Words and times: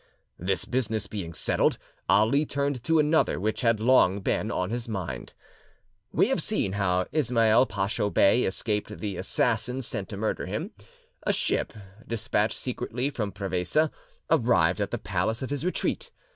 This 0.39 0.65
business 0.65 1.05
being 1.05 1.31
settled, 1.31 1.77
Ali 2.09 2.43
turned 2.43 2.83
to 2.85 2.97
another 2.97 3.39
which 3.39 3.61
had 3.61 3.79
long 3.79 4.19
been 4.19 4.49
on 4.49 4.71
his 4.71 4.89
mind. 4.89 5.35
We 6.11 6.29
have 6.29 6.41
seen 6.41 6.71
how 6.71 7.05
Ismail 7.11 7.67
Pacho 7.67 8.09
Bey 8.09 8.45
escaped 8.45 8.97
the 8.97 9.17
assassins 9.17 9.85
sent 9.85 10.09
to 10.09 10.17
murder 10.17 10.47
him. 10.47 10.71
A 11.21 11.31
ship, 11.31 11.71
despatched 12.07 12.57
secretly 12.57 13.11
from 13.11 13.31
Prevesa, 13.31 13.91
arrived 14.31 14.81
at 14.81 14.89
the 14.89 14.97
place 14.97 15.43
of 15.43 15.51
his 15.51 15.63
retreat. 15.63 16.09